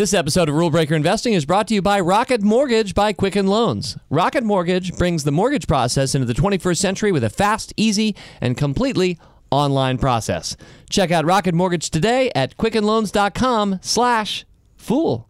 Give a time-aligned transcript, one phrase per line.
[0.00, 3.46] This episode of Rule Breaker Investing is brought to you by Rocket Mortgage by Quicken
[3.46, 3.98] Loans.
[4.08, 8.56] Rocket Mortgage brings the mortgage process into the 21st century with a fast, easy, and
[8.56, 9.18] completely
[9.50, 10.56] online process.
[10.88, 15.28] Check out Rocket Mortgage today at quickenloans.com slash fool.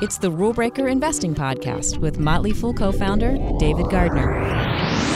[0.00, 5.13] It's the Rule Breaker Investing Podcast with Motley Fool co founder David Gardner.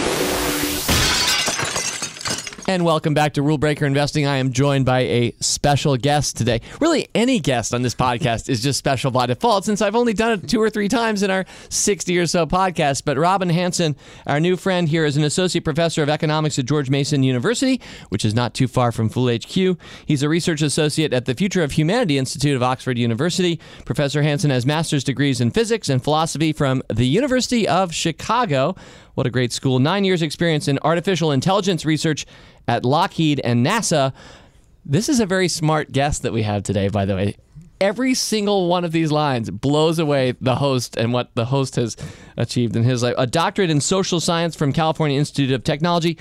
[2.68, 4.26] And welcome back to Rule Breaker Investing.
[4.26, 6.60] I am joined by a special guest today.
[6.82, 10.32] Really, any guest on this podcast is just special by default since I've only done
[10.32, 13.02] it two or three times in our 60 or so podcasts.
[13.02, 13.96] But Robin Hanson,
[14.26, 18.22] our new friend here, is an associate professor of economics at George Mason University, which
[18.22, 19.78] is not too far from Fool HQ.
[20.04, 23.58] He's a research associate at the Future of Humanity Institute of Oxford University.
[23.86, 28.76] Professor Hanson has master's degrees in physics and philosophy from the University of Chicago.
[29.18, 29.80] What a great school.
[29.80, 32.24] Nine years' experience in artificial intelligence research
[32.68, 34.12] at Lockheed and NASA.
[34.86, 37.34] This is a very smart guest that we have today, by the way.
[37.80, 41.96] Every single one of these lines blows away the host and what the host has
[42.36, 43.16] achieved in his life.
[43.18, 46.16] A doctorate in social science from California Institute of Technology,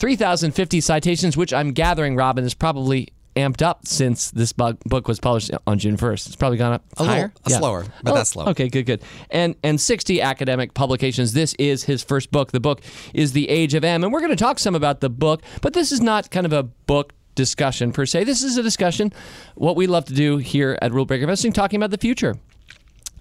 [0.00, 5.50] 3,050 citations, which I'm gathering, Robin, is probably amped up since this book was published
[5.66, 6.26] on June 1st.
[6.26, 8.46] It's probably gone up a higher, little slower, but oh, that's slow.
[8.46, 9.02] Okay, good, good.
[9.30, 11.32] And and 60 academic publications.
[11.32, 12.52] This is his first book.
[12.52, 12.82] The book
[13.14, 15.72] is The Age of Em, and we're going to talk some about the book, but
[15.72, 18.24] this is not kind of a book discussion per se.
[18.24, 19.12] This is a discussion
[19.54, 22.36] what we love to do here at Rule Breaker Investing talking about the future.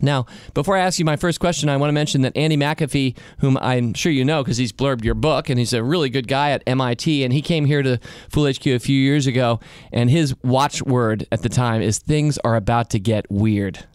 [0.02, 3.18] Now, before I ask you my first question, I want to mention that Andy McAfee,
[3.40, 6.28] whom I'm sure you know because he's blurbed your book, and he's a really good
[6.28, 9.60] guy at MIT, and he came here to Fool HQ a few years ago,
[9.92, 13.86] and his watchword at the time is things are about to get weird.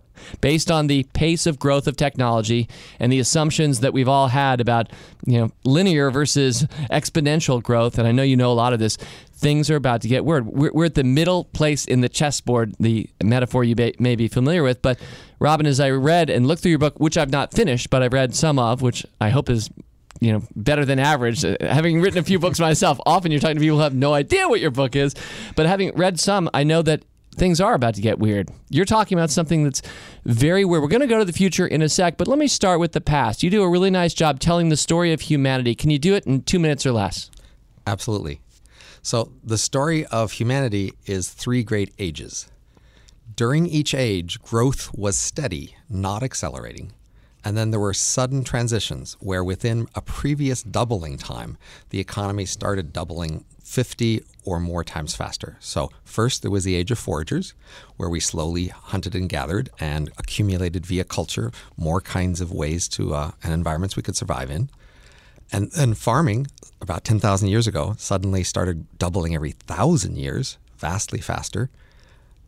[0.41, 2.69] Based on the pace of growth of technology
[2.99, 4.91] and the assumptions that we've all had about,
[5.27, 8.97] you know, linear versus exponential growth, and I know you know a lot of this,
[9.35, 10.47] things are about to get weird.
[10.47, 14.27] We're, we're at the middle place in the chessboard, the metaphor you may, may be
[14.27, 14.81] familiar with.
[14.81, 14.99] But,
[15.39, 18.13] Robin, as I read and looked through your book, which I've not finished, but I've
[18.13, 19.71] read some of, which I hope is
[20.21, 23.57] you know better than average uh, having written a few books myself often you're talking
[23.57, 25.15] to people who have no idea what your book is
[25.57, 27.03] but having read some i know that
[27.37, 28.51] things are about to get weird.
[28.71, 29.83] You're talking about something that's
[30.25, 30.83] very weird.
[30.83, 32.93] We're going to go to the future in a sec, but let me start with
[32.93, 33.43] the past.
[33.43, 35.75] You do a really nice job telling the story of humanity.
[35.75, 37.31] Can you do it in two minutes or less?
[37.87, 38.41] Absolutely.
[39.03, 42.49] So, the story of humanity is three great ages.
[43.35, 46.93] During each age, growth was steady, not accelerating.
[47.45, 51.59] And then there were sudden transitions where within a previous doubling time,
[51.91, 55.57] the economy started doubling 50 or more times faster.
[55.61, 57.53] So, first there was the age of foragers,
[57.97, 63.15] where we slowly hunted and gathered and accumulated via culture more kinds of ways to
[63.15, 64.71] uh, and environments we could survive in.
[65.53, 66.47] And then farming,
[66.81, 71.71] about 10,000 years ago, suddenly started doubling every thousand years, vastly faster.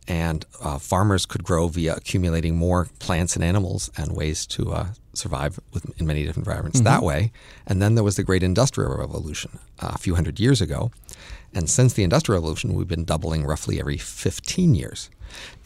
[0.09, 4.87] And uh, farmers could grow via accumulating more plants and animals and ways to uh,
[5.13, 6.85] survive with, in many different environments mm-hmm.
[6.85, 7.31] that way.
[7.67, 10.91] And then there was the great industrial revolution uh, a few hundred years ago.
[11.53, 15.09] And since the industrial revolution, we've been doubling roughly every 15 years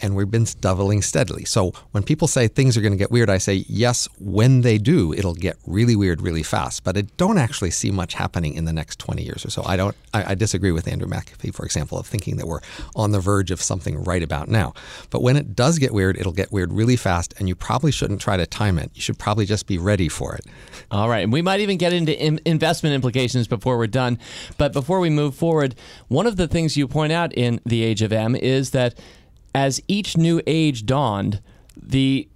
[0.02, 1.46] and we've been doubling steadily.
[1.46, 4.08] So when people say things are going to get weird, I say yes.
[4.20, 6.84] When they do, it'll get really weird really fast.
[6.84, 9.64] But I don't actually see much happening in the next 20 years or so.
[9.66, 9.96] I don't.
[10.14, 12.60] I, I disagree with Andrew McAfee, for example, of thinking that we're
[12.96, 14.74] on the verge of something right about now.
[15.10, 18.22] But when it does get weird, it'll get weird really fast, and you probably shouldn't
[18.22, 18.92] try to time it.
[18.94, 20.46] You should probably just be ready for it.
[20.92, 24.20] All right, and we might even get into in- investment implications before we're done.
[24.58, 25.76] But before we move forward,
[26.08, 29.00] one of the things you point out in the Age of Em is that
[29.54, 31.42] as each new age dawned,
[31.76, 32.28] the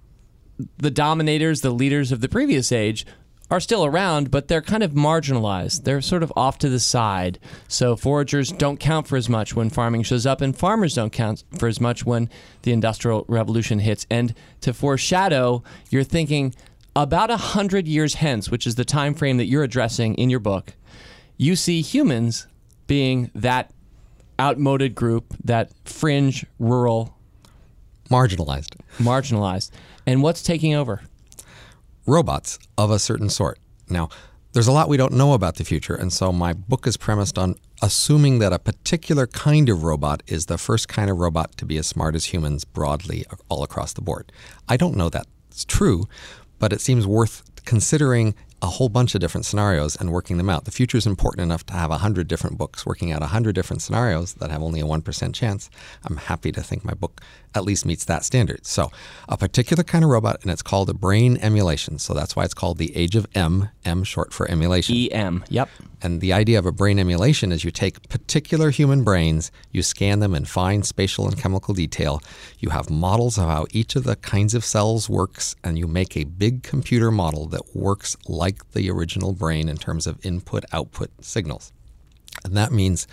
[0.76, 3.06] the dominators, the leaders of the previous age
[3.50, 5.84] are still around, but they're kind of marginalized.
[5.84, 7.38] They're sort of off to the side.
[7.66, 11.44] So foragers don't count for as much when farming shows up, and farmers don't count
[11.58, 12.28] for as much when
[12.62, 14.06] the Industrial Revolution hits.
[14.10, 16.54] And to foreshadow, you're thinking
[16.94, 20.40] about a hundred years hence, which is the time frame that you're addressing in your
[20.40, 20.74] book.
[21.36, 22.48] You see humans
[22.86, 23.72] being that
[24.40, 27.14] outmoded group, that fringe rural
[28.10, 28.76] marginalized.
[28.98, 29.70] Marginalized.
[30.06, 31.02] And what's taking over?
[32.06, 33.58] Robots of a certain sort.
[33.90, 34.08] Now,
[34.52, 37.38] there's a lot we don't know about the future, and so my book is premised
[37.38, 41.66] on assuming that a particular kind of robot is the first kind of robot to
[41.66, 44.32] be as smart as humans broadly all across the board.
[44.68, 46.08] I don't know that's true,
[46.58, 50.64] but it seems worth considering a whole bunch of different scenarios and working them out.
[50.64, 54.34] The future is important enough to have 100 different books working out 100 different scenarios
[54.34, 55.70] that have only a 1% chance.
[56.04, 57.20] I'm happy to think my book
[57.54, 58.66] at least meets that standard.
[58.66, 58.90] So,
[59.28, 61.98] a particular kind of robot, and it's called a brain emulation.
[61.98, 65.08] So, that's why it's called the Age of Em, M short for emulation.
[65.12, 65.44] EM.
[65.48, 65.68] Yep.
[66.00, 70.20] And the idea of a brain emulation is you take particular human brains, you scan
[70.20, 72.22] them in fine spatial and chemical detail,
[72.58, 76.16] you have models of how each of the kinds of cells works, and you make
[76.16, 81.10] a big computer model that works like the original brain in terms of input output
[81.20, 81.72] signals.
[82.44, 83.06] And that means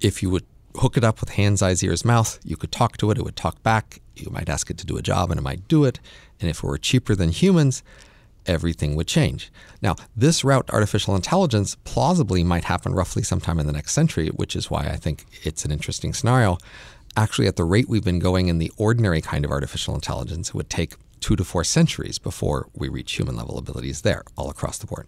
[0.00, 0.46] if you would
[0.76, 3.36] hook it up with hands, eyes, ears, mouth, you could talk to it, it would
[3.36, 5.98] talk back, you might ask it to do a job, and it might do it.
[6.40, 7.82] And if it were cheaper than humans,
[8.46, 9.50] everything would change.
[9.82, 14.28] Now, this route to artificial intelligence plausibly might happen roughly sometime in the next century,
[14.28, 16.58] which is why I think it's an interesting scenario.
[17.16, 20.54] Actually, at the rate we've been going in the ordinary kind of artificial intelligence, it
[20.54, 24.78] would take two to four centuries before we reach human level abilities there, all across
[24.78, 25.06] the board.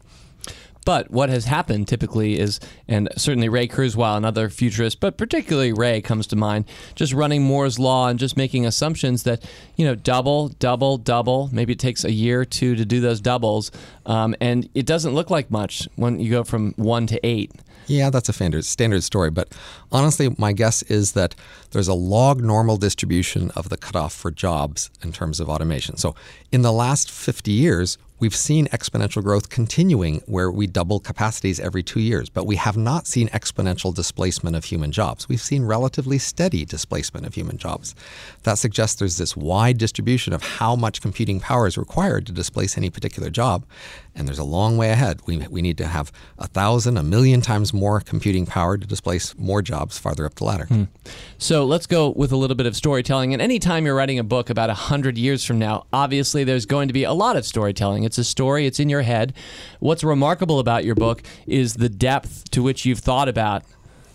[0.84, 5.72] But what has happened typically is, and certainly Ray Kurzweil and other futurists, but particularly
[5.72, 6.64] Ray comes to mind,
[6.94, 9.44] just running Moore's law and just making assumptions that
[9.76, 11.48] you know double, double, double.
[11.52, 13.70] Maybe it takes a year or two to do those doubles,
[14.06, 17.52] um, and it doesn't look like much when you go from one to eight.
[17.86, 19.30] Yeah, that's a standard standard story.
[19.30, 19.52] But
[19.90, 21.34] honestly, my guess is that
[21.70, 25.96] there's a log normal distribution of the cutoff for jobs in terms of automation.
[25.96, 26.14] So
[26.50, 31.82] in the last 50 years, we've seen exponential growth continuing where we double capacities every
[31.82, 35.28] two years, but we have not seen exponential displacement of human jobs.
[35.28, 37.96] We've seen relatively steady displacement of human jobs.
[38.44, 42.78] That suggests there's this wide distribution of how much computing power is required to displace
[42.78, 43.64] any particular job,
[44.14, 45.20] and there's a long way ahead.
[45.26, 49.36] We, we need to have a thousand, a million times more computing power to displace
[49.36, 50.66] more jobs farther up the ladder.
[50.66, 50.84] Hmm.
[51.38, 53.32] So let's go with a little bit of storytelling.
[53.32, 56.94] And anytime you're writing a book about 100 years from now, obviously there's going to
[56.94, 58.04] be a lot of storytelling.
[58.04, 59.34] It's a story, it's in your head.
[59.80, 63.64] What's remarkable about your book is the depth to which you've thought about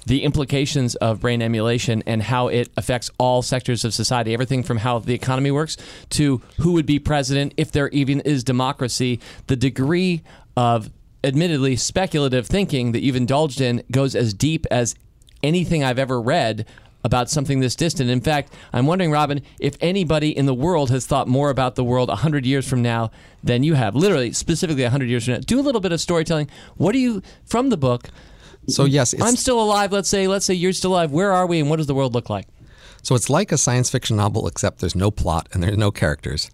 [0.06, 4.34] the implications of brain emulation and how it affects all sectors of society.
[4.34, 5.76] Everything from how the economy works
[6.12, 10.22] to who would be president, if there even is democracy, the degree
[10.56, 10.90] of
[11.26, 14.96] admittedly speculative thinking that you've indulged in goes as deep as
[15.44, 16.66] anything I've ever read
[17.08, 18.12] about something this distant.
[18.12, 21.84] In fact, I'm wondering, Robin, if anybody in the world has thought more about the
[21.84, 23.10] world 100 years from now
[23.44, 23.96] than you have.
[23.96, 25.40] Literally, specifically 100 years from now.
[25.40, 26.50] Do a little bit of storytelling.
[26.76, 28.10] What do you, from the book?
[28.68, 29.92] So, yes, I'm still alive.
[29.92, 31.12] Let's say, let's say you're still alive.
[31.12, 32.48] Where are we and what does the world look like?
[33.02, 36.52] So, it's like a science fiction novel, except there's no plot and there's no characters.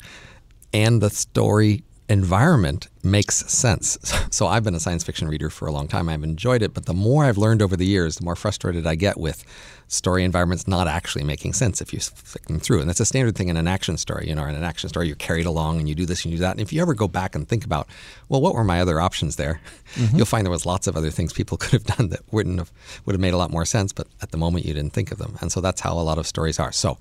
[0.71, 3.97] And the story environment makes sense.
[4.33, 6.09] So I've been a science fiction reader for a long time.
[6.09, 8.95] I've enjoyed it, but the more I've learned over the years, the more frustrated I
[8.95, 9.45] get with
[9.87, 12.79] story environments not actually making sense if you flick them through.
[12.81, 14.27] And that's a standard thing in an action story.
[14.27, 16.39] You know, in an action story, you're carried along and you do this and you
[16.39, 16.51] do that.
[16.51, 17.87] And if you ever go back and think about,
[18.27, 19.61] well, what were my other options there?
[19.93, 20.17] Mm-hmm.
[20.17, 22.71] You'll find there was lots of other things people could have done that wouldn't have
[23.05, 25.19] would have made a lot more sense, but at the moment you didn't think of
[25.19, 25.37] them.
[25.41, 26.71] And so that's how a lot of stories are.
[26.71, 26.97] So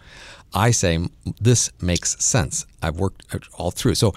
[0.52, 0.98] I say
[1.40, 2.66] this makes sense.
[2.82, 3.24] I've worked
[3.54, 3.94] all through.
[3.94, 4.12] So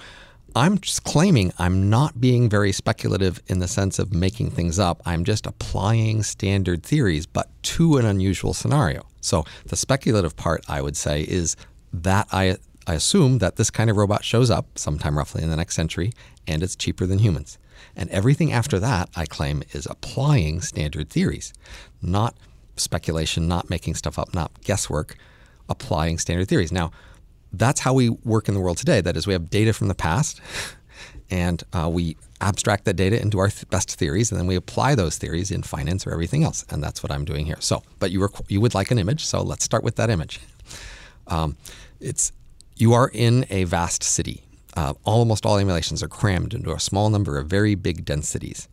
[0.56, 5.02] I'm just claiming I'm not being very speculative in the sense of making things up.
[5.04, 9.06] I'm just applying standard theories, but to an unusual scenario.
[9.20, 11.56] So the speculative part, I would say, is
[11.92, 12.56] that I,
[12.86, 16.14] I assume that this kind of robot shows up sometime roughly in the next century
[16.46, 17.58] and it's cheaper than humans.
[17.94, 21.52] And everything after that, I claim, is applying standard theories,
[22.00, 22.34] not
[22.78, 25.16] speculation, not making stuff up, not guesswork,
[25.68, 26.72] applying standard theories.
[26.72, 26.92] Now,
[27.58, 29.00] that's how we work in the world today.
[29.00, 30.40] That is, we have data from the past,
[31.30, 34.94] and uh, we abstract that data into our th- best theories, and then we apply
[34.94, 36.64] those theories in finance or everything else.
[36.70, 37.56] And that's what I'm doing here.
[37.60, 40.40] So, but you rec- you would like an image, so let's start with that image.
[41.26, 41.56] Um,
[42.00, 42.32] it's
[42.76, 44.42] you are in a vast city.
[44.76, 48.68] Uh, almost all emulations are crammed into a small number of very big densities.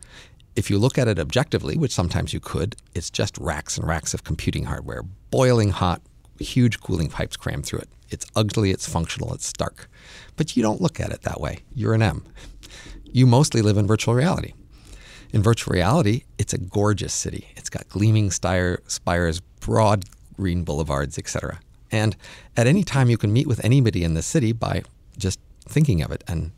[0.56, 4.14] If you look at it objectively, which sometimes you could, it's just racks and racks
[4.14, 6.02] of computing hardware, boiling hot,
[6.40, 7.90] huge cooling pipes crammed through it.
[8.10, 9.90] It's ugly, it's functional, it's stark.
[10.36, 11.60] But you don't look at it that way.
[11.74, 12.26] You're an M.
[13.04, 14.54] You mostly live in virtual reality.
[15.32, 17.48] In virtual reality, it's a gorgeous city.
[17.56, 20.06] It's got gleaming spires, broad
[20.36, 21.60] green boulevards, etc.
[21.92, 22.16] And
[22.58, 24.84] at any time, you can meet with anybody in the city by
[25.18, 26.52] just thinking of it and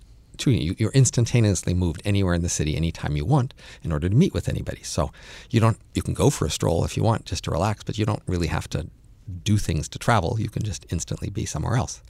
[0.45, 4.33] you, you're instantaneously moved anywhere in the city anytime you want in order to meet
[4.33, 4.83] with anybody.
[4.83, 5.11] So
[5.49, 7.97] you don't you can go for a stroll if you want just to relax, but
[7.97, 8.87] you don't really have to
[9.43, 12.01] do things to travel, you can just instantly be somewhere else.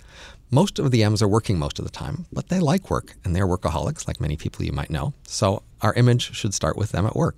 [0.52, 3.36] Most of the M's are working most of the time, but they like work and
[3.36, 5.14] they're workaholics, like many people you might know.
[5.28, 7.38] So our image should start with them at work.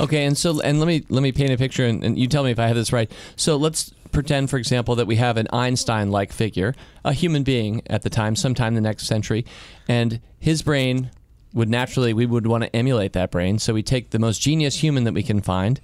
[0.00, 2.44] Okay, and so and let me let me paint a picture, and, and you tell
[2.44, 3.10] me if I have this right.
[3.36, 8.02] So let's pretend, for example, that we have an Einstein-like figure, a human being at
[8.02, 9.44] the time, sometime in the next century,
[9.86, 11.10] and his brain
[11.54, 13.58] would naturally we would want to emulate that brain.
[13.58, 15.80] So we take the most genius human that we can find,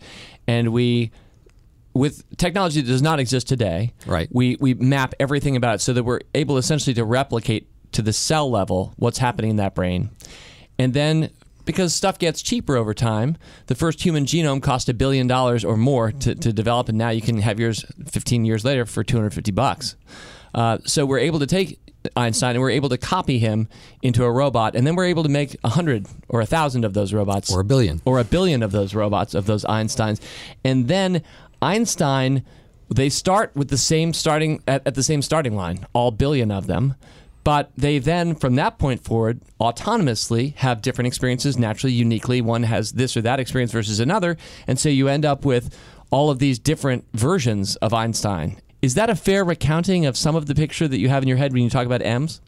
[0.47, 1.11] and we
[1.95, 4.29] with technology that does not exist today, Right.
[4.33, 8.13] We we map everything about it so that we're able essentially to replicate to the
[8.13, 10.11] cell level what's happening in that brain,
[10.79, 11.31] and then
[11.65, 13.37] because stuff gets cheaper over time,
[13.69, 17.09] the first human genome cost a billion dollars or more to, to develop, and now
[17.09, 19.97] you can have yours 15 years later for 250 bucks.
[20.55, 21.79] Uh, so we're able to take
[22.17, 23.67] Einstein and we're able to copy him
[24.03, 26.93] into a robot, and then we're able to make a hundred or a thousand of
[26.93, 28.03] those robots, Or a billion.
[28.05, 30.21] or a billion of those robots of those Einsteins,
[30.65, 31.23] and then
[31.65, 32.45] Einstein.
[32.91, 36.67] They start with the same starting at, at the same starting line, all billion of
[36.67, 36.95] them,
[37.43, 42.43] but they then from that point forward autonomously have different experiences naturally uniquely.
[42.43, 44.37] One has this or that experience versus another.
[44.67, 45.75] And so you end up with
[46.11, 48.61] all of these different versions of einstein.
[48.83, 51.39] Is that a fair recounting of some of the picture that you have in your
[51.39, 52.43] head when you talk about m's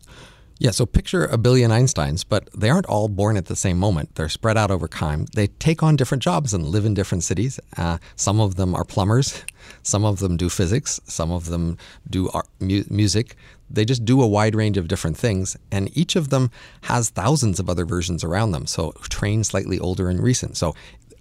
[0.59, 4.15] Yeah, so picture a billion Einsteins, but they aren't all born at the same moment.
[4.15, 5.27] They're spread out over time.
[5.35, 7.61] They take on different jobs and live in different cities.
[7.77, 9.45] Uh, some of them are plumbers,
[9.83, 11.77] some of them do physics, some of them
[12.09, 13.37] do art, mu- music.
[13.69, 16.51] They just do a wide range of different things, and each of them
[16.83, 18.67] has thousands of other versions around them.
[18.67, 20.57] So trained slightly older and recent.
[20.57, 20.75] So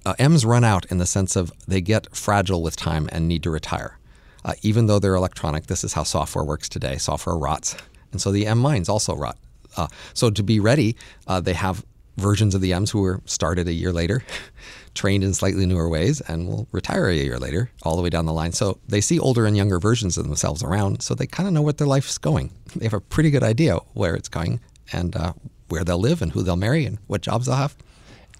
[0.06, 3.44] uh, M's run out in the sense of they get fragile with time and need
[3.44, 3.98] to retire.
[4.46, 6.98] Uh, even though they're electronic, this is how software works today.
[6.98, 7.76] Software rots.
[8.16, 9.38] And so the M mines also rot.
[9.76, 10.96] Uh, so to be ready,
[11.28, 11.84] uh, they have
[12.16, 14.24] versions of the M's who were started a year later,
[14.94, 18.26] trained in slightly newer ways, and will retire a year later, all the way down
[18.26, 18.54] the line.
[18.54, 21.62] So they see older and younger versions of themselves around, so they kind of know
[21.62, 22.52] what their life's going.
[22.78, 24.60] They have a pretty good idea where it's going
[24.94, 25.34] and uh,
[25.70, 27.76] where they'll live and who they'll marry and what jobs they'll have.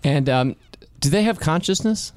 [0.04, 0.56] and um,
[1.02, 2.14] do they have consciousness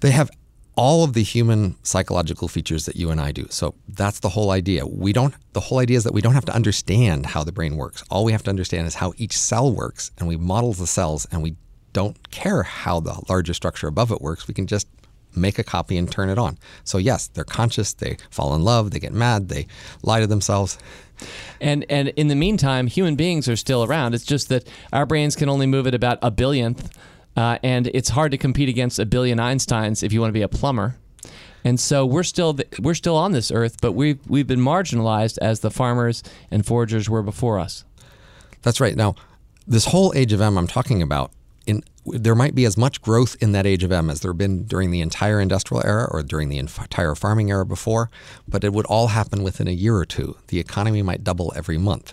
[0.00, 0.30] They have
[0.76, 3.46] all of the human psychological features that you and I do.
[3.50, 4.86] So that's the whole idea.
[4.86, 7.76] We don't the whole idea is that we don't have to understand how the brain
[7.76, 8.02] works.
[8.10, 11.26] All we have to understand is how each cell works and we model the cells
[11.30, 11.56] and we
[11.92, 14.48] don't care how the larger structure above it works.
[14.48, 14.88] We can just
[15.36, 16.58] make a copy and turn it on.
[16.84, 19.66] So yes, they're conscious, they fall in love, they get mad, they
[20.02, 20.78] lie to themselves.
[21.60, 24.14] And and in the meantime, human beings are still around.
[24.14, 26.90] It's just that our brains can only move at about a billionth,
[27.36, 30.42] uh, and it's hard to compete against a billion Einsteins if you want to be
[30.42, 30.96] a plumber.
[31.64, 35.38] And so we're still th- we're still on this earth, but we've we've been marginalized
[35.40, 37.84] as the farmers and foragers were before us.
[38.62, 38.94] That's right.
[38.94, 39.14] Now,
[39.66, 41.30] this whole age of M I'm talking about,
[41.66, 44.64] in there might be as much growth in that age of M as there been
[44.64, 48.10] during the entire industrial era or during the entire farming era before,
[48.46, 50.36] but it would all happen within a year or two.
[50.48, 52.12] The economy might double every month.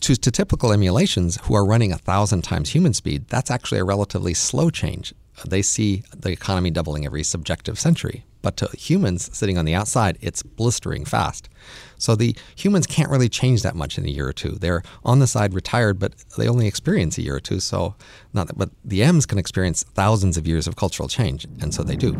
[0.00, 4.34] To, typical emulations who are running a thousand times human speed, that's actually a relatively
[4.34, 5.14] slow change.
[5.46, 8.24] They see the economy doubling every subjective century.
[8.42, 11.48] But to humans sitting on the outside, it's blistering fast.
[11.96, 14.50] So the humans can't really change that much in a year or two.
[14.50, 17.58] They're on the side retired, but they only experience a year or two.
[17.58, 17.94] So
[18.34, 21.82] not that, but the M's can experience thousands of years of cultural change, and so
[21.82, 22.14] they do.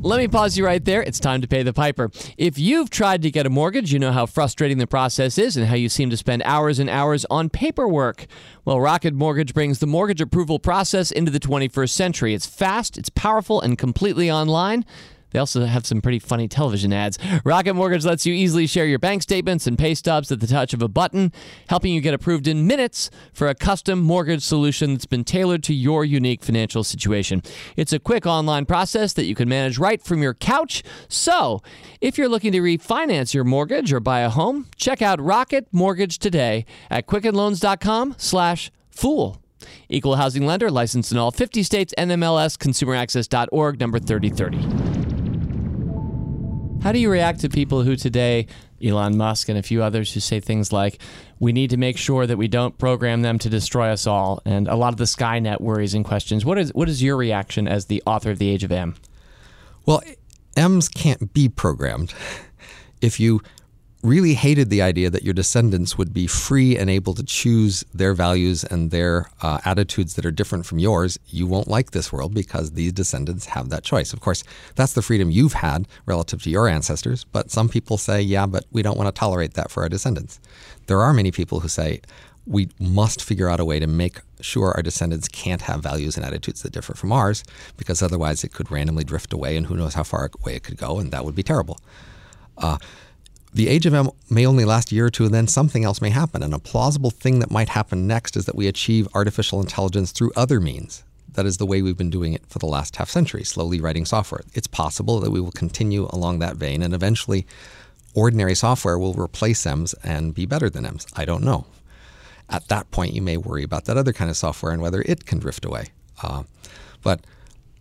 [0.00, 1.02] Let me pause you right there.
[1.02, 2.10] It's time to pay the piper.
[2.36, 5.66] If you've tried to get a mortgage, you know how frustrating the process is and
[5.66, 8.26] how you seem to spend hours and hours on paperwork.
[8.64, 12.32] Well, Rocket Mortgage brings the mortgage approval process into the 21st century.
[12.32, 14.84] It's fast, it's powerful, and completely online.
[15.30, 17.18] They also have some pretty funny television ads.
[17.44, 20.72] Rocket Mortgage lets you easily share your bank statements and pay stubs at the touch
[20.72, 21.32] of a button,
[21.68, 25.74] helping you get approved in minutes for a custom mortgage solution that's been tailored to
[25.74, 27.42] your unique financial situation.
[27.76, 30.84] It's a quick online process that you can manage right from your couch.
[31.08, 31.62] So,
[32.00, 36.18] if you're looking to refinance your mortgage or buy a home, check out Rocket Mortgage
[36.18, 39.42] today at quickenloans.com/fool.
[39.88, 44.97] Equal housing lender, licensed in all 50 states, NMLS, consumeraccess.org, number 3030.
[46.82, 48.46] How do you react to people who today,
[48.82, 51.00] Elon Musk and a few others, who say things like,
[51.40, 54.68] we need to make sure that we don't program them to destroy us all, and
[54.68, 56.44] a lot of the Skynet worries and questions?
[56.44, 58.94] What is, what is your reaction as the author of The Age of Em?
[59.86, 60.02] Well,
[60.56, 62.14] M's can't be programmed.
[63.00, 63.42] If you
[64.02, 68.14] really hated the idea that your descendants would be free and able to choose their
[68.14, 72.32] values and their uh, attitudes that are different from yours, you won't like this world
[72.32, 74.12] because these descendants have that choice.
[74.12, 74.44] Of course,
[74.76, 78.64] that's the freedom you've had relative to your ancestors, but some people say, yeah, but
[78.70, 80.38] we don't want to tolerate that for our descendants.
[80.86, 82.00] There are many people who say,
[82.46, 86.24] we must figure out a way to make sure our descendants can't have values and
[86.24, 87.42] attitudes that differ from ours,
[87.76, 90.76] because otherwise it could randomly drift away, and who knows how far away it could
[90.76, 91.78] go, and that would be terrible.
[92.56, 92.78] Uh,
[93.52, 96.00] the age of M may only last a year or two, and then something else
[96.00, 96.42] may happen.
[96.42, 100.32] And a plausible thing that might happen next is that we achieve artificial intelligence through
[100.36, 101.02] other means.
[101.34, 104.04] That is the way we've been doing it for the last half century, slowly writing
[104.04, 104.42] software.
[104.54, 107.46] It's possible that we will continue along that vein, and eventually,
[108.14, 111.06] ordinary software will replace M's and be better than M's.
[111.14, 111.66] I don't know.
[112.50, 115.26] At that point, you may worry about that other kind of software and whether it
[115.26, 115.88] can drift away.
[116.22, 116.44] Uh,
[117.02, 117.20] but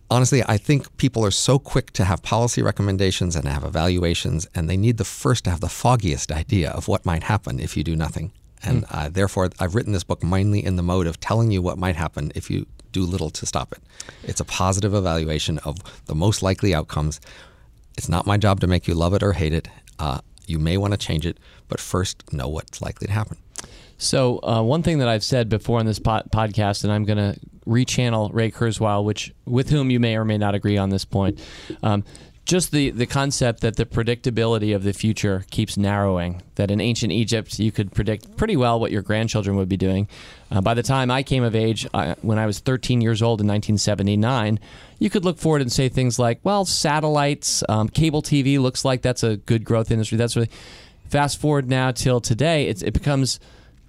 [0.09, 4.69] honestly, I think people are so quick to have policy recommendations and have evaluations, and
[4.69, 7.83] they need the first to have the foggiest idea of what might happen if you
[7.83, 8.31] do nothing.
[8.63, 8.87] And mm.
[8.91, 11.95] uh, therefore, I've written this book mainly in the mode of telling you what might
[11.95, 13.79] happen if you do little to stop it.
[14.23, 17.19] It's a positive evaluation of the most likely outcomes.
[17.97, 19.67] It's not my job to make you love it or hate it.
[19.99, 21.37] Uh, you may want to change it,
[21.67, 23.37] but first know what's likely to happen.
[23.97, 27.39] So, uh, one thing that I've said before on this podcast, and I'm going to
[27.67, 31.39] rechannel Ray Kurzweil, which with whom you may or may not agree on this point.
[31.83, 32.03] Um,
[32.47, 36.41] just the, the concept that the predictability of the future keeps narrowing.
[36.55, 40.07] That in ancient Egypt, you could predict pretty well what your grandchildren would be doing.
[40.49, 43.41] Uh, by the time I came of age, uh, when I was 13 years old
[43.41, 44.59] in 1979,
[44.97, 49.01] you could look forward and say things like, well, satellites, um, cable TV looks like
[49.01, 50.17] that's a good growth industry.
[50.17, 50.49] That's really.
[51.09, 53.39] Fast forward now till today, it becomes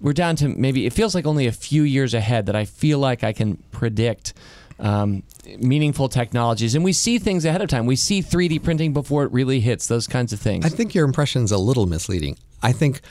[0.01, 2.99] we're down to maybe it feels like only a few years ahead that I feel
[2.99, 4.33] like I can predict
[4.79, 5.23] um,
[5.59, 6.75] meaningful technologies.
[6.75, 7.85] And we see things ahead of time.
[7.85, 10.65] We see 3D printing before it really hits, those kinds of things.
[10.65, 12.37] I think your impression is a little misleading.
[12.61, 13.01] I think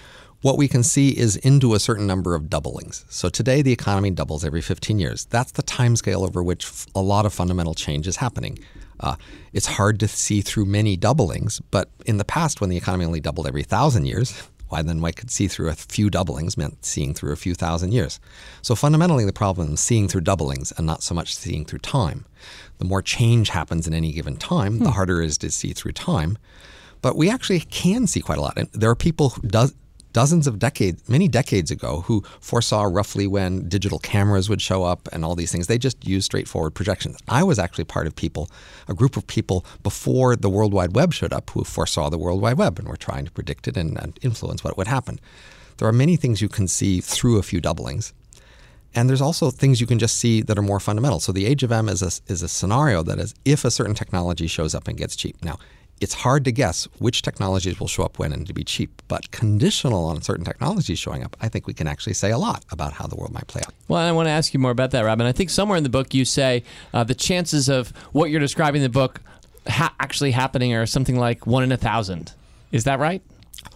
[0.41, 3.05] what we can see is into a certain number of doublings.
[3.09, 5.25] So today the economy doubles every 15 years.
[5.27, 8.59] That's the timescale over which a lot of fundamental change is happening.
[9.01, 9.17] Uh,
[9.53, 13.21] it's hard to see through many doublings, but in the past, when the economy only
[13.21, 17.15] doubled every thousand years, why then I could see through a few doublings meant seeing
[17.15, 18.21] through a few thousand years.
[18.63, 22.27] So fundamentally, the problem is seeing through doublings and not so much seeing through time.
[22.79, 24.85] The more change happens in any given time, hmm.
[24.85, 26.39] the harder it is to see through time.
[27.01, 28.59] But we actually can see quite a lot.
[28.59, 29.69] And there are people who do,
[30.13, 35.09] dozens of decades, many decades ago, who foresaw roughly when digital cameras would show up
[35.13, 35.67] and all these things.
[35.67, 37.19] They just used straightforward projections.
[37.29, 38.51] I was actually part of people,
[38.89, 42.41] a group of people before the World Wide Web showed up who foresaw the World
[42.41, 45.21] Wide Web and were trying to predict it and, and influence what would happen.
[45.79, 48.13] There are many things you can see through a few doublings.
[48.95, 51.21] And there's also things you can just see that are more fundamental.
[51.21, 53.95] So the age of M is a, is a scenario that is if a certain
[53.95, 55.45] technology shows up and gets cheap.
[55.45, 55.59] Now,
[56.01, 59.03] it's hard to guess which technologies will show up when and to be cheap.
[59.09, 62.65] But conditional on certain technologies showing up, I think we can actually say a lot
[62.71, 63.75] about how the world might play out.
[63.89, 65.27] Well, I want to ask you more about that, Robin.
[65.27, 66.63] I think somewhere in the book you say
[66.93, 69.21] uh, the chances of what you're describing in the book
[69.67, 72.33] ha- actually happening are something like one in a thousand.
[72.73, 73.23] Is that right?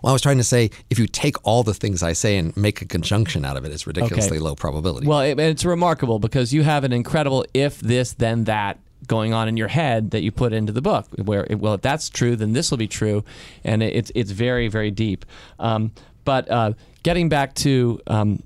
[0.01, 2.57] Well, I was trying to say if you take all the things I say and
[2.57, 4.45] make a conjunction out of it, it's ridiculously okay.
[4.45, 5.07] low probability.
[5.07, 9.49] Well, it, it's remarkable because you have an incredible if this, then that going on
[9.49, 11.07] in your head that you put into the book.
[11.17, 13.25] Where well, if that's true, then this will be true,
[13.65, 15.25] and it's it's very very deep.
[15.59, 15.93] Um,
[16.25, 18.43] but uh, getting back to um,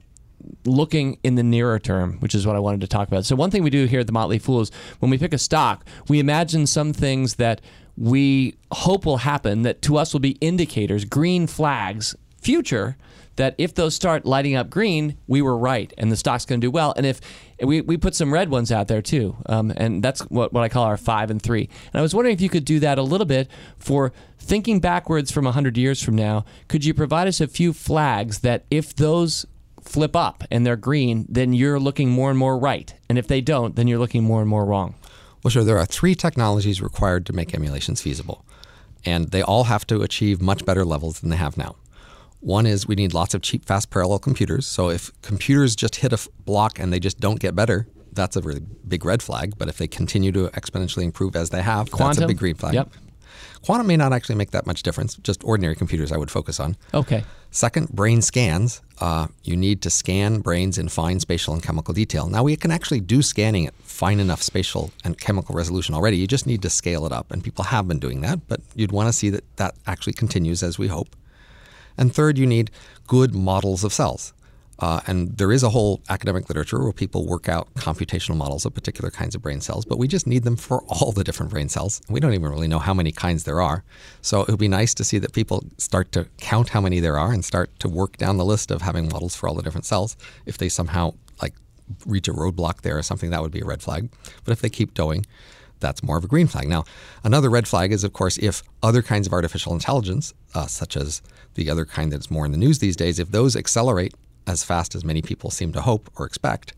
[0.65, 3.25] looking in the nearer term, which is what I wanted to talk about.
[3.25, 5.39] So one thing we do here at the Motley Fool is when we pick a
[5.39, 7.61] stock, we imagine some things that
[7.97, 12.97] we hope will happen that to us will be indicators, green flags, future
[13.37, 16.67] that if those start lighting up green, we were right and the stock's going to
[16.67, 16.93] do well.
[16.97, 17.21] And if
[17.63, 20.69] we, we put some red ones out there too, um, and that's what, what I
[20.69, 21.69] call our five and three.
[21.93, 25.31] And I was wondering if you could do that a little bit for thinking backwards
[25.31, 26.45] from 100 years from now.
[26.69, 29.47] Could you provide us a few flags that if those
[29.89, 32.95] flip up and they're green, then you're looking more and more right.
[33.09, 34.95] And if they don't, then you're looking more and more wrong.
[35.43, 35.65] Well, sure.
[35.65, 38.45] There are three technologies required to make emulations feasible,
[39.05, 41.77] and they all have to achieve much better levels than they have now.
[42.47, 44.69] One is we need lots of cheap, fast parallel computers.
[44.69, 48.41] So if computers just hit a block and they just don't get better, that's a
[48.41, 49.59] really big red flag.
[49.59, 52.07] But if they continue to exponentially improve as they have, Quantum?
[52.07, 52.75] that's a big green flag.
[52.75, 52.91] Yep.
[53.63, 55.17] Quantum may not actually make that much difference.
[55.17, 56.77] Just ordinary computers, I would focus on.
[56.95, 57.25] Okay.
[57.51, 58.81] Second, brain scans.
[59.01, 62.29] Uh, you need to scan brains in fine spatial and chemical detail.
[62.29, 66.17] Now, we can actually do scanning at fine enough spatial and chemical resolution already.
[66.17, 68.47] You just need to scale it up, and people have been doing that.
[68.47, 71.09] But you'd want to see that that actually continues as we hope.
[71.99, 72.71] And third, you need
[73.07, 74.33] good models of cells.
[74.79, 78.75] Uh, and there is a whole academic literature where people work out computational models of
[78.75, 81.69] particular kinds of brain cells, but we just need them for all the different brain
[81.69, 82.03] cells.
[82.11, 83.85] We don't even really know how many kinds there are.
[84.21, 87.19] So it would be nice to see that people start to count how many there
[87.19, 89.87] are and start to work down the list of having models for all the different
[89.87, 90.15] cells.
[90.45, 91.55] If they somehow like
[92.05, 94.11] reach a roadblock there or something, that would be a red flag.
[94.45, 95.25] But if they keep going,
[95.81, 96.69] that's more of a green flag.
[96.69, 96.85] Now,
[97.25, 101.23] another red flag is, of course, if other kinds of artificial intelligence, uh, such as
[101.55, 104.15] the other kind that's more in the news these days, if those accelerate
[104.47, 106.73] as fast as many people seem to hope or expect,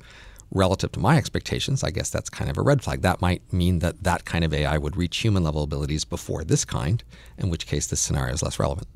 [0.51, 3.03] relative to my expectations, I guess that's kind of a red flag.
[3.03, 6.65] That might mean that that kind of AI would reach human level abilities before this
[6.65, 7.03] kind,
[7.37, 8.89] in which case this scenario is less relevant.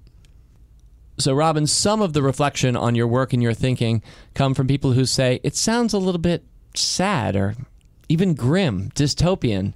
[1.18, 4.02] So, Robin, some of the reflection on your work and your thinking
[4.34, 6.42] come from people who say it sounds a little bit
[6.74, 7.54] sad or
[8.12, 9.72] even grim, dystopian.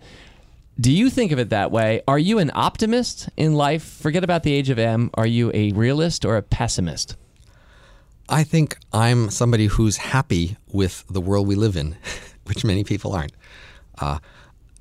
[0.78, 2.02] Do you think of it that way?
[2.06, 3.82] Are you an optimist in life?
[3.82, 5.10] Forget about the age of M.
[5.14, 7.16] Are you a realist or a pessimist?
[8.28, 11.96] I think I'm somebody who's happy with the world we live in,
[12.44, 13.32] which many people aren't.
[13.98, 14.18] Uh,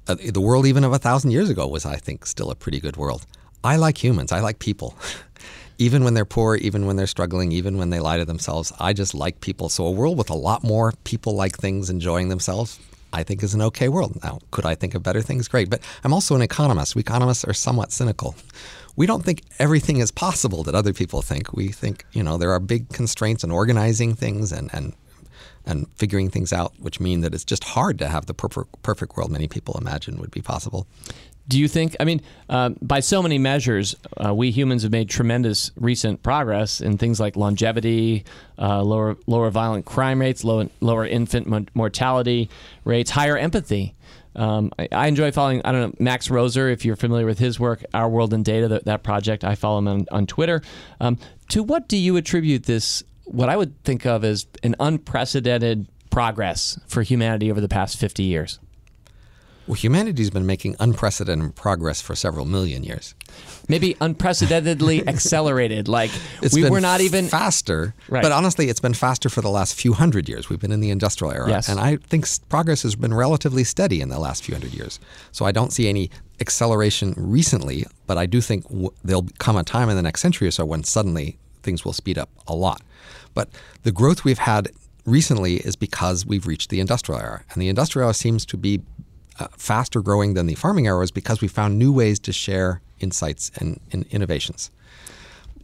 [0.09, 2.81] uh, the world, even of a thousand years ago, was, I think, still a pretty
[2.81, 3.25] good world.
[3.63, 4.33] I like humans.
[4.33, 4.97] I like people.
[5.77, 8.91] even when they're poor, even when they're struggling, even when they lie to themselves, I
[8.91, 9.69] just like people.
[9.69, 12.79] So a world with a lot more people like things enjoying themselves,
[13.15, 14.21] I think is an okay world.
[14.21, 15.47] Now, could I think of better things?
[15.47, 15.69] Great.
[15.69, 16.95] But I'm also an economist.
[16.95, 18.35] We economists are somewhat cynical.
[18.97, 21.53] We don't think everything is possible that other people think.
[21.53, 24.93] We think, you know, there are big constraints in organizing things and, and
[25.67, 29.17] and figuring things out, which mean that it's just hard to have the perfect, perfect
[29.17, 30.85] world many people imagine would be possible.
[31.47, 31.95] Do you think?
[31.99, 36.81] I mean, uh, by so many measures, uh, we humans have made tremendous recent progress
[36.81, 38.25] in things like longevity,
[38.57, 42.49] uh, lower lower violent crime rates, low, lower infant mortality
[42.83, 43.95] rates, higher empathy.
[44.35, 45.61] Um, I, I, enjoy following.
[45.63, 46.71] I don't know Max Roser.
[46.71, 49.77] If you're familiar with his work, Our World in Data, that, that project, I follow
[49.77, 50.61] him on, on Twitter.
[50.99, 51.17] Um,
[51.49, 53.03] to what do you attribute this?
[53.25, 58.23] What I would think of as an unprecedented progress for humanity over the past 50
[58.23, 58.59] years.
[59.67, 63.15] Well, humanity's been making unprecedented progress for several million years.
[63.67, 65.87] Maybe unprecedentedly accelerated.
[65.87, 67.95] Like it's we were not even faster.
[68.07, 68.21] Right.
[68.21, 70.49] But honestly, it's been faster for the last few hundred years.
[70.49, 71.67] We've been in the industrial era, yes.
[71.67, 74.99] and I think progress has been relatively steady in the last few hundred years.
[75.31, 79.63] So I don't see any acceleration recently, but I do think w- there'll come a
[79.63, 82.81] time in the next century or so when suddenly things will speed up a lot.
[83.33, 83.49] But
[83.83, 84.69] the growth we've had
[85.05, 88.81] recently is because we've reached the industrial era, and the industrial era seems to be
[89.39, 92.81] uh, faster growing than the farming era is because we found new ways to share
[92.99, 94.71] insights and, and innovations.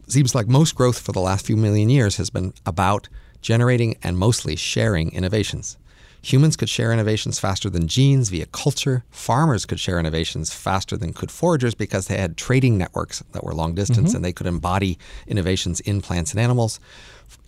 [0.08, 3.08] Seems like most growth for the last few million years has been about
[3.40, 5.78] generating and mostly sharing innovations.
[6.24, 9.04] Humans could share innovations faster than genes via culture.
[9.10, 13.54] Farmers could share innovations faster than could foragers because they had trading networks that were
[13.54, 14.16] long distance mm-hmm.
[14.16, 16.78] and they could embody innovations in plants and animals.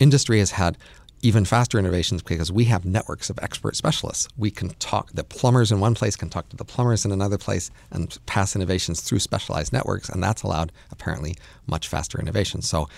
[0.01, 0.77] Industry has had
[1.25, 4.29] even faster innovations because we have networks of expert specialists.
[4.37, 7.39] We can talk, the plumbers in one place can talk to the plumbers in another
[7.39, 11.35] place and pass innovations through specialized networks, and that's allowed apparently
[11.67, 12.61] much faster innovation.
[12.61, 12.89] So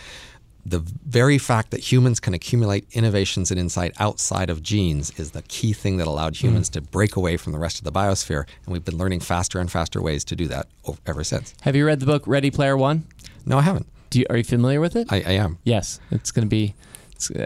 [0.65, 5.43] the very fact that humans can accumulate innovations and insight outside of genes is the
[5.43, 6.49] key thing that allowed hmm.
[6.49, 6.73] humans mm.
[6.73, 8.45] to break away from the rest of the biosphere.
[8.65, 10.67] And we've been learning faster and faster ways to do that
[11.07, 11.55] ever since.
[11.61, 13.07] Have you read the book Ready Player One?
[13.45, 13.87] No, I haven't.
[14.13, 15.13] You, are you familiar with it?
[15.13, 15.59] I, I am.
[15.63, 16.75] Yes, it's going to be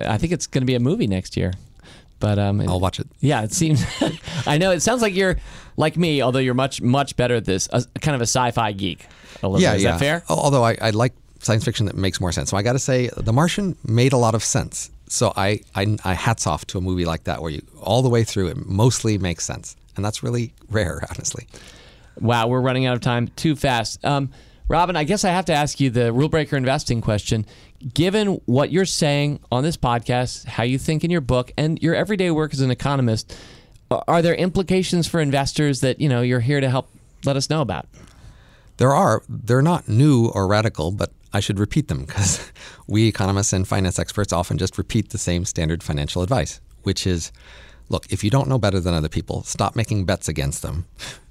[0.06, 1.52] I think it's going to be a movie next year.
[2.18, 3.09] But um, I'll watch it.
[3.20, 3.83] Yeah, it seems.
[4.46, 5.37] I know it sounds like you're
[5.78, 7.66] like me, although you're much much better at this.
[7.72, 9.06] A, kind of a sci-fi geek.
[9.42, 9.92] A little yeah, Is yeah.
[9.92, 10.22] that fair?
[10.28, 12.50] Although I, I like science fiction that makes more sense.
[12.50, 14.90] So I got to say, The Martian made a lot of sense.
[15.09, 18.09] So I, I, I hats off to a movie like that where you all the
[18.09, 21.46] way through it mostly makes sense, and that's really rare, honestly.
[22.20, 24.04] Wow, we're running out of time too fast.
[24.04, 24.30] Um,
[24.68, 27.44] Robin, I guess I have to ask you the rule breaker investing question.
[27.95, 31.95] Given what you're saying on this podcast, how you think in your book, and your
[31.95, 33.35] everyday work as an economist,
[33.90, 36.88] are there implications for investors that you know you're here to help
[37.25, 37.87] let us know about?
[38.77, 39.23] There are.
[39.29, 42.53] They're not new or radical, but I should repeat them because
[42.87, 47.33] we economists and finance experts often just repeat the same standard financial advice, which is
[47.88, 50.87] look, if you don't know better than other people, stop making bets against them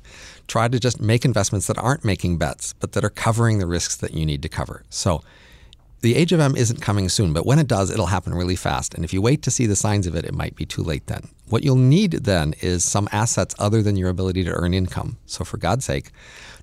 [0.49, 3.95] try to just make investments that aren't making bets, but that are covering the risks
[3.95, 4.83] that you need to cover.
[4.89, 5.21] So
[6.01, 8.93] the age of M isn't coming soon, but when it does, it'll happen really fast.
[8.93, 11.07] And if you wait to see the signs of it, it might be too late
[11.07, 11.27] then.
[11.49, 15.17] What you'll need then is some assets other than your ability to earn income.
[15.25, 16.11] So for God's sake,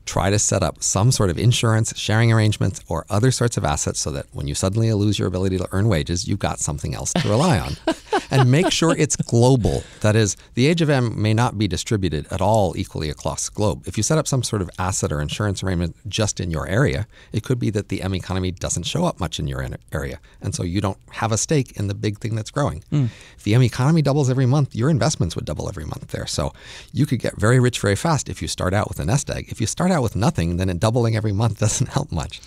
[0.06, 4.00] try to set up some sort of insurance, sharing arrangements, or other sorts of assets
[4.00, 7.12] so that when you suddenly lose your ability to earn wages, you've got something else
[7.12, 7.76] to rely on.
[8.30, 9.82] and make sure it's global.
[10.00, 13.54] That is, the age of M may not be distributed at all equally across the
[13.54, 13.86] globe.
[13.86, 17.06] If you set up some sort of asset or insurance arrangement just in your area,
[17.32, 20.20] it could be that the M economy doesn't show up much in your area.
[20.40, 22.82] And so you don't have a stake in the big thing that's growing.
[22.92, 23.08] Mm.
[23.36, 26.26] If the M economy doubles every month, your investments would double every month there.
[26.26, 26.52] So
[26.92, 29.46] you could get very rich very fast if you start out with a nest egg.
[29.48, 32.40] If you start out with nothing, then doubling every month doesn't help much.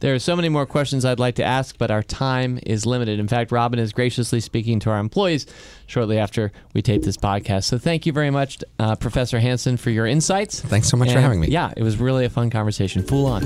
[0.00, 3.18] There are so many more questions I'd like to ask, but our time is limited.
[3.18, 5.46] In fact, Robin is graciously speaking to our employees
[5.86, 7.64] shortly after we tape this podcast.
[7.64, 10.60] So thank you very much, uh, Professor Hanson, for your insights.
[10.60, 11.48] Thanks so much and for having me.
[11.48, 13.02] Yeah, it was really a fun conversation.
[13.02, 13.44] Fool on.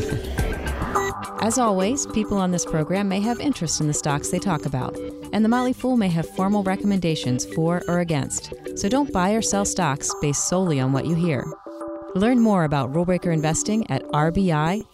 [1.41, 4.97] As always, people on this program may have interest in the stocks they talk about,
[5.33, 8.53] and the Motley Fool may have formal recommendations for or against.
[8.75, 11.45] So don't buy or sell stocks based solely on what you hear.
[12.19, 14.89] Learn more about rulebreaker investing at rbi.fool.com.